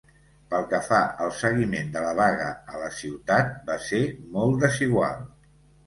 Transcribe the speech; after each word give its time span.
Pel 0.53 0.63
que 0.71 0.79
fa 0.87 1.01
al 1.25 1.33
seguiment 1.41 1.93
de 1.97 2.03
la 2.07 2.15
vaga 2.21 2.49
a 2.73 2.83
la 2.87 2.91
ciutat, 3.03 3.55
va 3.71 3.79
ser 3.93 4.05
molt 4.37 4.63
desigual. 4.69 5.27